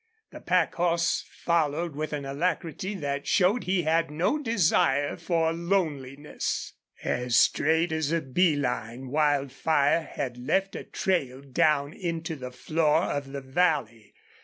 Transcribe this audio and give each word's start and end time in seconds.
The 0.31 0.39
pack 0.39 0.73
horse 0.73 1.23
followed 1.29 1.95
with 1.95 2.11
an 2.11 2.25
alacrity 2.25 2.95
that 2.95 3.27
showed 3.27 3.65
he 3.65 3.83
had 3.83 4.09
no 4.09 4.39
desire 4.39 5.15
for 5.15 5.53
loneliness. 5.53 6.73
As 7.03 7.35
straight 7.35 7.91
as 7.91 8.11
a 8.11 8.19
bee 8.19 8.55
line 8.55 9.09
Wildfire 9.09 10.01
had 10.01 10.39
left 10.39 10.75
a 10.75 10.83
trail 10.85 11.41
down 11.41 11.93
into 11.93 12.35
the 12.35 12.49
floor 12.49 13.03
of 13.11 13.31
the 13.31 13.41
valley. 13.41 14.15